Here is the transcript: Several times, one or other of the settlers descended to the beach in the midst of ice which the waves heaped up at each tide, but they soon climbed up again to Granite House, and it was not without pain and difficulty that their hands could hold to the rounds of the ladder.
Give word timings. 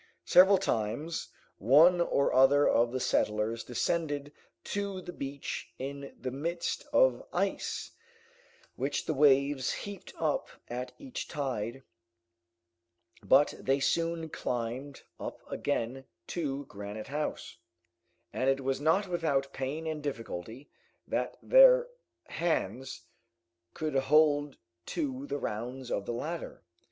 Several 0.25 0.57
times, 0.57 1.29
one 1.59 2.01
or 2.01 2.33
other 2.33 2.67
of 2.67 2.91
the 2.91 2.99
settlers 2.99 3.63
descended 3.63 4.31
to 4.63 4.99
the 4.99 5.13
beach 5.13 5.71
in 5.77 6.15
the 6.19 6.31
midst 6.31 6.87
of 6.91 7.21
ice 7.31 7.91
which 8.75 9.05
the 9.05 9.13
waves 9.13 9.71
heaped 9.85 10.13
up 10.17 10.49
at 10.67 10.91
each 10.97 11.27
tide, 11.27 11.83
but 13.23 13.53
they 13.59 13.79
soon 13.79 14.27
climbed 14.29 15.03
up 15.19 15.39
again 15.51 16.05
to 16.25 16.65
Granite 16.65 17.09
House, 17.09 17.57
and 18.33 18.49
it 18.49 18.61
was 18.63 18.81
not 18.81 19.05
without 19.07 19.53
pain 19.53 19.85
and 19.85 20.01
difficulty 20.01 20.71
that 21.07 21.37
their 21.43 21.85
hands 22.25 23.03
could 23.75 23.93
hold 23.93 24.57
to 24.87 25.27
the 25.27 25.37
rounds 25.37 25.91
of 25.91 26.07
the 26.07 26.13
ladder. 26.13 26.63